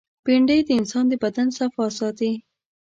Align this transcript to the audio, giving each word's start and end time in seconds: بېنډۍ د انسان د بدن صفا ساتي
بېنډۍ 0.25 0.59
د 0.65 0.69
انسان 0.79 1.05
د 1.09 1.13
بدن 1.23 1.47
صفا 1.57 1.85
ساتي 1.97 2.31